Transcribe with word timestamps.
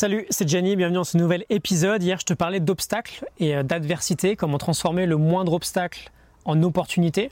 Salut, 0.00 0.24
c'est 0.30 0.48
Jenny, 0.48 0.76
bienvenue 0.76 0.96
dans 0.96 1.04
ce 1.04 1.18
nouvel 1.18 1.44
épisode. 1.50 2.02
Hier, 2.02 2.18
je 2.18 2.24
te 2.24 2.32
parlais 2.32 2.58
d'obstacles 2.58 3.22
et 3.38 3.54
euh, 3.54 3.62
d'adversité, 3.62 4.34
comment 4.34 4.56
transformer 4.56 5.04
le 5.04 5.18
moindre 5.18 5.52
obstacle 5.52 6.10
en 6.46 6.62
opportunité. 6.62 7.30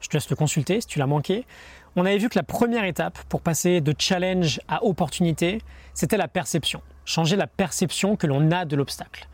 Je 0.00 0.08
te 0.08 0.16
laisse 0.16 0.30
le 0.30 0.34
consulter 0.34 0.80
si 0.80 0.86
tu 0.86 0.98
l'as 0.98 1.06
manqué. 1.06 1.44
On 1.96 2.06
avait 2.06 2.16
vu 2.16 2.30
que 2.30 2.38
la 2.38 2.44
première 2.44 2.84
étape 2.84 3.18
pour 3.28 3.42
passer 3.42 3.82
de 3.82 3.94
challenge 3.98 4.58
à 4.68 4.86
opportunité, 4.86 5.60
c'était 5.92 6.16
la 6.16 6.28
perception. 6.28 6.80
Changer 7.04 7.36
la 7.36 7.46
perception 7.46 8.16
que 8.16 8.26
l'on 8.26 8.52
a 8.52 8.64
de 8.64 8.74
l'obstacle. 8.74 9.28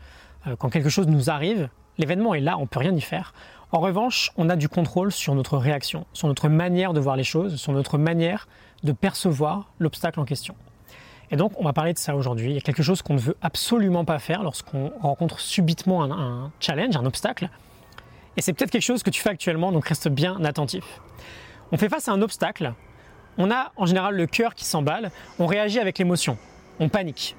Euh, 0.45 0.57
quand 0.57 0.69
quelque 0.69 0.89
chose 0.89 1.07
nous 1.07 1.29
arrive, 1.29 1.69
l'événement 1.97 2.33
est 2.33 2.41
là, 2.41 2.57
on 2.57 2.63
ne 2.63 2.67
peut 2.67 2.79
rien 2.79 2.93
y 2.93 2.99
faire. 2.99 3.33
En 3.71 3.79
revanche, 3.79 4.33
on 4.35 4.49
a 4.49 4.57
du 4.57 4.67
contrôle 4.67 5.13
sur 5.13 5.33
notre 5.33 5.57
réaction, 5.57 6.05
sur 6.11 6.27
notre 6.27 6.49
manière 6.49 6.91
de 6.91 6.99
voir 6.99 7.15
les 7.15 7.23
choses, 7.23 7.55
sur 7.55 7.71
notre 7.71 7.97
manière 7.97 8.49
de 8.83 8.91
percevoir 8.91 9.71
l'obstacle 9.79 10.19
en 10.19 10.25
question. 10.25 10.57
Et 11.31 11.35
donc, 11.37 11.53
on 11.57 11.63
va 11.63 11.73
parler 11.73 11.93
de 11.93 11.97
ça 11.97 12.15
aujourd'hui. 12.15 12.51
Il 12.51 12.55
y 12.55 12.57
a 12.57 12.61
quelque 12.61 12.83
chose 12.83 13.01
qu'on 13.01 13.15
ne 13.15 13.19
veut 13.19 13.35
absolument 13.41 14.05
pas 14.05 14.19
faire 14.19 14.43
lorsqu'on 14.43 14.91
rencontre 15.01 15.39
subitement 15.39 16.03
un, 16.03 16.51
challenge, 16.59 16.95
un 16.95 17.05
obstacle. 17.05 17.49
Et 18.37 18.41
c'est 18.41 18.53
peut-être 18.53 18.71
quelque 18.71 18.81
chose 18.81 19.03
que 19.03 19.09
tu 19.09 19.21
fais 19.21 19.29
actuellement, 19.29 19.71
donc 19.71 19.87
reste 19.87 20.09
bien 20.09 20.43
attentif. 20.43 20.83
On 21.71 21.77
fait 21.77 21.89
face 21.89 22.07
à 22.07 22.11
un 22.11 22.21
obstacle, 22.21 22.73
on 23.37 23.49
a 23.49 23.71
en 23.75 23.85
général 23.85 24.15
le 24.15 24.27
cœur 24.27 24.55
qui 24.55 24.65
s'emballe, 24.65 25.09
on 25.39 25.45
réagit 25.45 25.79
avec 25.79 25.97
l'émotion, 25.97 26.37
on 26.79 26.89
panique. 26.89 27.35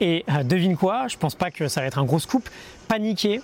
Et 0.00 0.24
euh, 0.30 0.44
devine 0.44 0.76
quoi, 0.76 1.08
je 1.08 1.16
pense 1.16 1.34
pas 1.34 1.50
que 1.50 1.66
ça 1.66 1.80
va 1.80 1.86
être 1.86 1.98
un 1.98 2.04
gros 2.04 2.18
scoop, 2.18 2.48
paniquer 2.86 3.40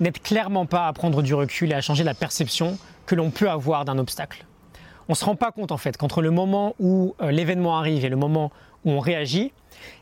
n'aide 0.00 0.22
clairement 0.22 0.64
pas 0.64 0.86
à 0.86 0.92
prendre 0.92 1.22
du 1.22 1.34
recul 1.34 1.72
et 1.72 1.74
à 1.74 1.80
changer 1.80 2.04
la 2.04 2.14
perception 2.14 2.78
que 3.04 3.14
l'on 3.14 3.30
peut 3.30 3.50
avoir 3.50 3.84
d'un 3.84 3.98
obstacle. 3.98 4.46
On 5.08 5.12
ne 5.12 5.16
se 5.16 5.24
rend 5.24 5.36
pas 5.36 5.50
compte 5.50 5.72
en 5.72 5.76
fait 5.76 5.96
qu'entre 5.96 6.22
le 6.22 6.30
moment 6.30 6.74
où 6.78 7.14
euh, 7.20 7.30
l'événement 7.30 7.78
arrive 7.78 8.04
et 8.04 8.08
le 8.08 8.16
moment 8.16 8.52
où 8.84 8.90
on 8.90 9.00
réagit, 9.00 9.52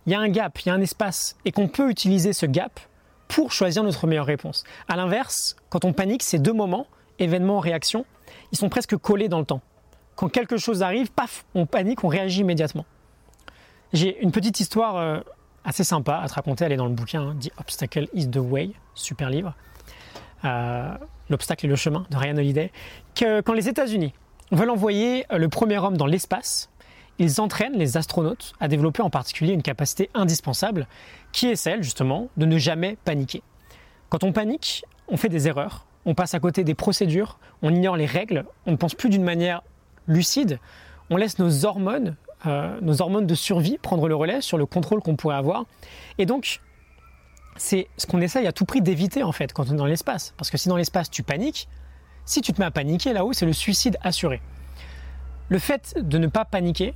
il 0.06 0.12
y 0.12 0.14
a 0.14 0.20
un 0.20 0.28
gap, 0.28 0.58
il 0.60 0.68
y 0.68 0.70
a 0.70 0.74
un 0.74 0.80
espace, 0.80 1.36
et 1.44 1.52
qu'on 1.52 1.68
peut 1.68 1.90
utiliser 1.90 2.32
ce 2.32 2.46
gap 2.46 2.80
pour 3.28 3.52
choisir 3.52 3.82
notre 3.82 4.06
meilleure 4.06 4.26
réponse. 4.26 4.64
A 4.88 4.96
l'inverse, 4.96 5.56
quand 5.68 5.84
on 5.84 5.92
panique, 5.92 6.22
ces 6.22 6.38
deux 6.38 6.52
moments, 6.52 6.86
événement, 7.18 7.58
réaction, 7.60 8.04
ils 8.52 8.58
sont 8.58 8.68
presque 8.68 8.96
collés 8.96 9.28
dans 9.28 9.40
le 9.40 9.46
temps. 9.46 9.60
Quand 10.14 10.28
quelque 10.28 10.56
chose 10.56 10.82
arrive, 10.82 11.10
paf, 11.10 11.44
on 11.54 11.66
panique, 11.66 12.04
on 12.04 12.08
réagit 12.08 12.40
immédiatement. 12.40 12.86
J'ai 13.92 14.20
une 14.22 14.32
petite 14.32 14.60
histoire 14.60 14.96
euh, 14.96 15.20
assez 15.64 15.84
sympa 15.84 16.16
à 16.16 16.28
te 16.28 16.34
raconter, 16.34 16.64
elle 16.64 16.72
est 16.72 16.76
dans 16.76 16.86
le 16.86 16.94
bouquin, 16.94 17.22
hein, 17.22 17.36
The 17.40 17.50
Obstacle 17.58 18.08
is 18.14 18.28
the 18.30 18.38
Way, 18.38 18.70
super 18.94 19.30
livre. 19.30 19.54
Euh, 20.44 20.94
L'obstacle 21.28 21.66
est 21.66 21.68
le 21.68 21.76
chemin 21.76 22.06
de 22.10 22.16
Ryan 22.16 22.36
Holiday. 22.36 22.70
Que 23.14 23.40
quand 23.40 23.52
les 23.52 23.68
États-Unis 23.68 24.14
veulent 24.52 24.70
envoyer 24.70 25.26
euh, 25.32 25.38
le 25.38 25.48
premier 25.48 25.78
homme 25.78 25.96
dans 25.96 26.06
l'espace, 26.06 26.70
ils 27.18 27.40
entraînent 27.40 27.76
les 27.76 27.96
astronautes 27.96 28.52
à 28.60 28.68
développer 28.68 29.02
en 29.02 29.10
particulier 29.10 29.52
une 29.52 29.62
capacité 29.62 30.10
indispensable, 30.14 30.86
qui 31.32 31.46
est 31.46 31.56
celle 31.56 31.82
justement 31.82 32.28
de 32.36 32.46
ne 32.46 32.58
jamais 32.58 32.96
paniquer. 33.04 33.42
Quand 34.08 34.24
on 34.24 34.32
panique, 34.32 34.84
on 35.08 35.16
fait 35.16 35.28
des 35.28 35.48
erreurs, 35.48 35.86
on 36.04 36.14
passe 36.14 36.34
à 36.34 36.40
côté 36.40 36.64
des 36.64 36.74
procédures, 36.74 37.38
on 37.62 37.74
ignore 37.74 37.96
les 37.96 38.06
règles, 38.06 38.44
on 38.66 38.72
ne 38.72 38.76
pense 38.76 38.94
plus 38.94 39.08
d'une 39.08 39.24
manière 39.24 39.62
lucide, 40.06 40.60
on 41.10 41.16
laisse 41.16 41.38
nos 41.38 41.64
hormones, 41.64 42.16
euh, 42.46 42.78
nos 42.80 43.00
hormones 43.02 43.26
de 43.26 43.34
survie 43.34 43.78
prendre 43.78 44.08
le 44.08 44.14
relais 44.14 44.40
sur 44.40 44.58
le 44.58 44.66
contrôle 44.66 45.00
qu'on 45.00 45.16
pourrait 45.16 45.36
avoir. 45.36 45.64
Et 46.18 46.26
donc, 46.26 46.60
c'est 47.56 47.88
ce 47.96 48.06
qu'on 48.06 48.20
essaye 48.20 48.46
à 48.46 48.52
tout 48.52 48.64
prix 48.64 48.82
d'éviter 48.82 49.22
en 49.22 49.32
fait 49.32 49.52
quand 49.52 49.68
on 49.70 49.72
est 49.72 49.76
dans 49.76 49.86
l'espace. 49.86 50.34
Parce 50.36 50.50
que 50.50 50.58
si 50.58 50.68
dans 50.68 50.76
l'espace 50.76 51.10
tu 51.10 51.22
paniques, 51.22 51.68
si 52.24 52.40
tu 52.40 52.52
te 52.52 52.60
mets 52.60 52.66
à 52.66 52.70
paniquer 52.70 53.12
là-haut, 53.12 53.32
c'est 53.32 53.46
le 53.46 53.52
suicide 53.52 53.96
assuré. 54.02 54.40
Le 55.48 55.58
fait 55.58 55.94
de 55.96 56.18
ne 56.18 56.26
pas 56.26 56.44
paniquer, 56.44 56.92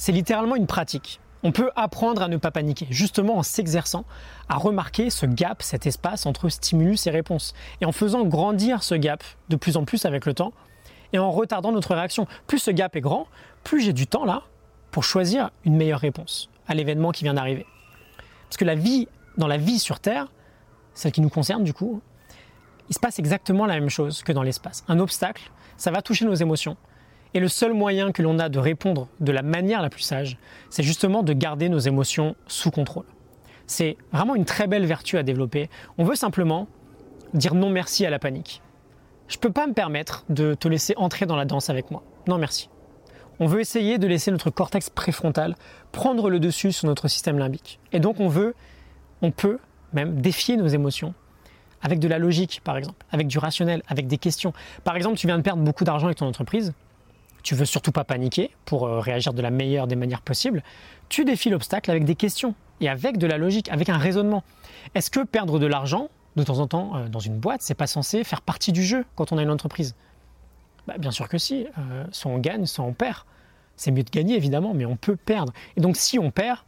c'est 0.00 0.12
littéralement 0.12 0.56
une 0.56 0.66
pratique. 0.66 1.20
On 1.42 1.52
peut 1.52 1.70
apprendre 1.76 2.22
à 2.22 2.28
ne 2.28 2.38
pas 2.38 2.50
paniquer, 2.50 2.86
justement 2.88 3.36
en 3.36 3.42
s'exerçant 3.42 4.06
à 4.48 4.56
remarquer 4.56 5.10
ce 5.10 5.26
gap, 5.26 5.62
cet 5.62 5.86
espace 5.86 6.24
entre 6.24 6.48
stimulus 6.48 7.06
et 7.06 7.10
réponse, 7.10 7.52
et 7.82 7.84
en 7.84 7.92
faisant 7.92 8.24
grandir 8.24 8.82
ce 8.82 8.94
gap 8.94 9.22
de 9.50 9.56
plus 9.56 9.76
en 9.76 9.84
plus 9.84 10.06
avec 10.06 10.24
le 10.24 10.32
temps, 10.32 10.54
et 11.12 11.18
en 11.18 11.30
retardant 11.30 11.70
notre 11.70 11.94
réaction. 11.94 12.26
Plus 12.46 12.60
ce 12.60 12.70
gap 12.70 12.96
est 12.96 13.02
grand, 13.02 13.26
plus 13.62 13.82
j'ai 13.82 13.92
du 13.92 14.06
temps 14.06 14.24
là 14.24 14.44
pour 14.90 15.04
choisir 15.04 15.50
une 15.66 15.76
meilleure 15.76 16.00
réponse 16.00 16.48
à 16.66 16.74
l'événement 16.74 17.10
qui 17.12 17.24
vient 17.24 17.34
d'arriver. 17.34 17.66
Parce 18.48 18.56
que 18.56 18.64
la 18.64 18.76
vie, 18.76 19.06
dans 19.36 19.48
la 19.48 19.58
vie 19.58 19.78
sur 19.78 20.00
Terre, 20.00 20.28
celle 20.94 21.12
qui 21.12 21.20
nous 21.20 21.28
concerne 21.28 21.62
du 21.62 21.74
coup, 21.74 22.00
il 22.88 22.94
se 22.94 23.00
passe 23.00 23.18
exactement 23.18 23.66
la 23.66 23.74
même 23.74 23.90
chose 23.90 24.22
que 24.22 24.32
dans 24.32 24.42
l'espace. 24.42 24.82
Un 24.88 24.98
obstacle, 24.98 25.50
ça 25.76 25.90
va 25.90 26.00
toucher 26.00 26.24
nos 26.24 26.34
émotions, 26.34 26.78
et 27.34 27.40
le 27.40 27.48
seul 27.48 27.72
moyen 27.72 28.12
que 28.12 28.22
l'on 28.22 28.38
a 28.38 28.48
de 28.48 28.58
répondre 28.58 29.08
de 29.20 29.32
la 29.32 29.42
manière 29.42 29.82
la 29.82 29.90
plus 29.90 30.02
sage, 30.02 30.36
c'est 30.68 30.82
justement 30.82 31.22
de 31.22 31.32
garder 31.32 31.68
nos 31.68 31.78
émotions 31.78 32.34
sous 32.46 32.70
contrôle. 32.70 33.06
C'est 33.66 33.96
vraiment 34.12 34.34
une 34.34 34.44
très 34.44 34.66
belle 34.66 34.84
vertu 34.84 35.16
à 35.16 35.22
développer. 35.22 35.70
On 35.96 36.04
veut 36.04 36.16
simplement 36.16 36.66
dire 37.34 37.54
non 37.54 37.70
merci 37.70 38.04
à 38.04 38.10
la 38.10 38.18
panique. 38.18 38.62
Je 39.28 39.36
ne 39.36 39.40
peux 39.40 39.52
pas 39.52 39.68
me 39.68 39.74
permettre 39.74 40.24
de 40.28 40.54
te 40.54 40.66
laisser 40.66 40.94
entrer 40.96 41.24
dans 41.24 41.36
la 41.36 41.44
danse 41.44 41.70
avec 41.70 41.92
moi. 41.92 42.02
Non 42.26 42.36
merci. 42.36 42.68
On 43.38 43.46
veut 43.46 43.60
essayer 43.60 43.98
de 43.98 44.08
laisser 44.08 44.32
notre 44.32 44.50
cortex 44.50 44.90
préfrontal 44.90 45.54
prendre 45.92 46.28
le 46.30 46.40
dessus 46.40 46.72
sur 46.72 46.88
notre 46.88 47.06
système 47.06 47.38
limbique. 47.38 47.78
Et 47.92 48.00
donc 48.00 48.18
on 48.18 48.28
veut, 48.28 48.54
on 49.22 49.30
peut 49.30 49.58
même 49.92 50.20
défier 50.20 50.56
nos 50.56 50.66
émotions 50.66 51.14
avec 51.80 52.00
de 52.00 52.08
la 52.08 52.18
logique 52.18 52.60
par 52.64 52.76
exemple, 52.76 53.06
avec 53.12 53.28
du 53.28 53.38
rationnel, 53.38 53.82
avec 53.86 54.08
des 54.08 54.18
questions. 54.18 54.52
Par 54.82 54.96
exemple, 54.96 55.16
tu 55.16 55.28
viens 55.28 55.38
de 55.38 55.42
perdre 55.42 55.62
beaucoup 55.62 55.84
d'argent 55.84 56.06
avec 56.06 56.18
ton 56.18 56.26
entreprise 56.26 56.74
tu 57.42 57.54
veux 57.54 57.64
surtout 57.64 57.92
pas 57.92 58.04
paniquer 58.04 58.50
pour 58.64 58.86
euh, 58.86 59.00
réagir 59.00 59.32
de 59.32 59.42
la 59.42 59.50
meilleure 59.50 59.86
des 59.86 59.96
manières 59.96 60.22
possibles, 60.22 60.62
tu 61.08 61.24
défies 61.24 61.50
l'obstacle 61.50 61.90
avec 61.90 62.04
des 62.04 62.14
questions 62.14 62.54
et 62.80 62.88
avec 62.88 63.18
de 63.18 63.26
la 63.26 63.38
logique, 63.38 63.68
avec 63.70 63.88
un 63.88 63.98
raisonnement. 63.98 64.42
Est-ce 64.94 65.10
que 65.10 65.24
perdre 65.24 65.58
de 65.58 65.66
l'argent 65.66 66.08
de 66.36 66.42
temps 66.42 66.58
en 66.58 66.66
temps 66.66 66.96
euh, 66.96 67.08
dans 67.08 67.20
une 67.20 67.38
boîte, 67.38 67.62
c'est 67.62 67.74
pas 67.74 67.86
censé 67.86 68.24
faire 68.24 68.40
partie 68.42 68.72
du 68.72 68.84
jeu 68.84 69.04
quand 69.16 69.32
on 69.32 69.38
a 69.38 69.42
une 69.42 69.50
entreprise? 69.50 69.94
Bah, 70.86 70.94
Bien 70.98 71.10
sûr 71.10 71.28
que 71.28 71.38
si. 71.38 71.66
Euh, 71.78 72.04
soit 72.12 72.30
on 72.30 72.38
gagne, 72.38 72.66
soit 72.66 72.84
on 72.84 72.92
perd. 72.92 73.24
C'est 73.76 73.90
mieux 73.90 74.02
de 74.02 74.10
gagner 74.10 74.36
évidemment, 74.36 74.74
mais 74.74 74.84
on 74.84 74.96
peut 74.96 75.16
perdre. 75.16 75.52
Et 75.76 75.80
donc 75.80 75.96
si 75.96 76.18
on 76.18 76.30
perd, 76.30 76.58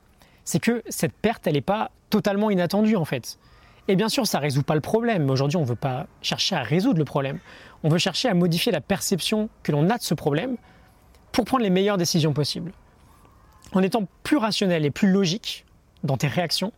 c'est 0.44 0.60
que 0.60 0.82
cette 0.88 1.12
perte, 1.12 1.46
elle 1.46 1.54
n'est 1.54 1.60
pas 1.60 1.90
totalement 2.10 2.50
inattendue 2.50 2.96
en 2.96 3.04
fait. 3.04 3.38
Et 3.88 3.96
bien 3.96 4.08
sûr, 4.08 4.26
ça 4.26 4.38
ne 4.38 4.42
résout 4.42 4.62
pas 4.62 4.74
le 4.74 4.80
problème. 4.80 5.28
Aujourd'hui, 5.30 5.56
on 5.56 5.62
ne 5.62 5.66
veut 5.66 5.74
pas 5.74 6.06
chercher 6.20 6.54
à 6.54 6.62
résoudre 6.62 6.98
le 6.98 7.04
problème. 7.04 7.38
On 7.82 7.88
veut 7.88 7.98
chercher 7.98 8.28
à 8.28 8.34
modifier 8.34 8.70
la 8.70 8.80
perception 8.80 9.48
que 9.62 9.72
l'on 9.72 9.90
a 9.90 9.98
de 9.98 10.02
ce 10.02 10.14
problème 10.14 10.56
pour 11.32 11.44
prendre 11.44 11.64
les 11.64 11.70
meilleures 11.70 11.96
décisions 11.96 12.32
possibles. 12.32 12.72
En 13.72 13.82
étant 13.82 14.06
plus 14.22 14.36
rationnel 14.36 14.84
et 14.84 14.90
plus 14.90 15.10
logique 15.10 15.64
dans 16.04 16.16
tes 16.16 16.28
réactions, 16.28 16.72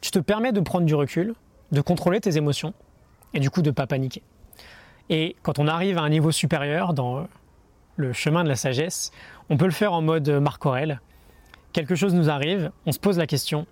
tu 0.00 0.10
te 0.10 0.18
permets 0.18 0.52
de 0.52 0.60
prendre 0.60 0.86
du 0.86 0.94
recul, 0.94 1.34
de 1.72 1.80
contrôler 1.80 2.20
tes 2.20 2.36
émotions 2.36 2.72
et 3.34 3.40
du 3.40 3.50
coup 3.50 3.62
de 3.62 3.70
ne 3.70 3.74
pas 3.74 3.86
paniquer. 3.86 4.22
Et 5.10 5.36
quand 5.42 5.58
on 5.58 5.66
arrive 5.66 5.98
à 5.98 6.02
un 6.02 6.08
niveau 6.08 6.30
supérieur 6.30 6.94
dans 6.94 7.26
le 7.96 8.12
chemin 8.12 8.44
de 8.44 8.48
la 8.48 8.56
sagesse, 8.56 9.12
on 9.50 9.56
peut 9.56 9.66
le 9.66 9.72
faire 9.72 9.92
en 9.92 10.00
mode 10.00 10.28
Marc 10.28 10.64
Aurel. 10.64 11.00
Quelque 11.72 11.96
chose 11.96 12.14
nous 12.14 12.30
arrive, 12.30 12.70
on 12.86 12.92
se 12.92 12.98
pose 12.98 13.18
la 13.18 13.26
question 13.26 13.66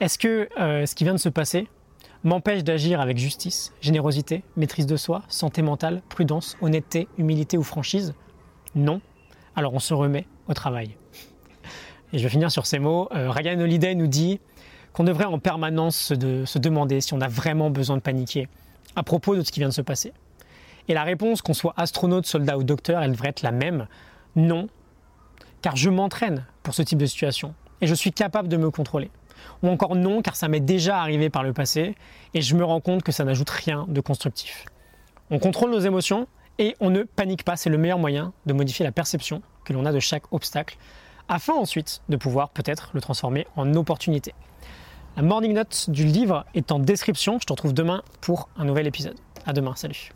est-ce 0.00 0.18
que 0.18 0.48
euh, 0.60 0.86
ce 0.86 0.94
qui 0.94 1.04
vient 1.04 1.14
de 1.14 1.18
se 1.18 1.28
passer 1.28 1.66
m'empêche 2.24 2.64
d'agir 2.64 3.00
avec 3.00 3.18
justice, 3.18 3.72
générosité, 3.80 4.42
maîtrise 4.56 4.86
de 4.86 4.96
soi, 4.96 5.22
santé 5.28 5.62
mentale, 5.62 6.02
prudence, 6.08 6.56
honnêteté, 6.60 7.08
humilité 7.18 7.58
ou 7.58 7.62
franchise 7.62 8.14
Non. 8.74 9.00
Alors 9.56 9.74
on 9.74 9.78
se 9.78 9.94
remet 9.94 10.26
au 10.48 10.54
travail. 10.54 10.96
Et 12.12 12.18
je 12.18 12.22
vais 12.22 12.28
finir 12.28 12.50
sur 12.50 12.66
ces 12.66 12.78
mots. 12.78 13.08
Euh, 13.14 13.30
Ryan 13.30 13.60
Holiday 13.60 13.94
nous 13.94 14.06
dit 14.06 14.40
qu'on 14.92 15.04
devrait 15.04 15.26
en 15.26 15.38
permanence 15.38 15.96
se, 15.96 16.58
demander 16.58 17.00
si 17.00 17.14
on 17.14 17.20
a 17.20 17.28
vraiment 17.28 17.70
besoin 17.70 17.96
de 17.96 18.02
paniquer 18.02 18.48
à 18.96 19.02
propos 19.02 19.36
de 19.36 19.42
ce 19.42 19.52
qui 19.52 19.60
vient 19.60 19.68
de 19.68 19.74
se 19.74 19.82
passer. 19.82 20.12
Et 20.88 20.94
la 20.94 21.04
réponse, 21.04 21.42
qu'on 21.42 21.54
soit 21.54 21.74
astronaute, 21.76 22.26
soldat 22.26 22.56
ou 22.56 22.64
docteur, 22.64 23.02
elle 23.02 23.12
devrait 23.12 23.28
être 23.28 23.42
la 23.42 23.52
même. 23.52 23.86
Non, 24.36 24.68
car 25.60 25.76
je 25.76 25.90
m'entraîne 25.90 26.46
pour 26.62 26.74
ce 26.74 26.82
type 26.82 26.98
de 26.98 27.06
situation 27.06 27.54
et 27.80 27.86
je 27.86 27.94
suis 27.94 28.12
capable 28.12 28.48
de 28.48 28.56
me 28.56 28.70
contrôler 28.70 29.10
ou 29.62 29.68
encore 29.68 29.96
non 29.96 30.22
car 30.22 30.36
ça 30.36 30.48
m'est 30.48 30.60
déjà 30.60 31.00
arrivé 31.00 31.30
par 31.30 31.42
le 31.42 31.52
passé 31.52 31.94
et 32.34 32.40
je 32.40 32.54
me 32.54 32.64
rends 32.64 32.80
compte 32.80 33.02
que 33.02 33.12
ça 33.12 33.24
n'ajoute 33.24 33.50
rien 33.50 33.86
de 33.88 34.00
constructif. 34.00 34.64
On 35.30 35.38
contrôle 35.38 35.70
nos 35.70 35.80
émotions 35.80 36.26
et 36.58 36.74
on 36.80 36.90
ne 36.90 37.02
panique 37.02 37.44
pas, 37.44 37.56
c'est 37.56 37.70
le 37.70 37.78
meilleur 37.78 37.98
moyen 37.98 38.32
de 38.46 38.52
modifier 38.52 38.84
la 38.84 38.92
perception 38.92 39.42
que 39.64 39.72
l'on 39.72 39.84
a 39.84 39.92
de 39.92 40.00
chaque 40.00 40.32
obstacle 40.32 40.76
afin 41.28 41.54
ensuite 41.54 42.00
de 42.08 42.16
pouvoir 42.16 42.50
peut-être 42.50 42.90
le 42.94 43.00
transformer 43.00 43.46
en 43.56 43.74
opportunité. 43.74 44.34
La 45.16 45.22
morning 45.22 45.52
note 45.52 45.90
du 45.90 46.04
livre 46.04 46.44
est 46.54 46.72
en 46.72 46.78
description, 46.78 47.38
je 47.40 47.46
te 47.46 47.52
retrouve 47.52 47.74
demain 47.74 48.02
pour 48.20 48.48
un 48.56 48.64
nouvel 48.64 48.86
épisode. 48.86 49.16
À 49.46 49.52
demain, 49.52 49.74
salut 49.76 50.12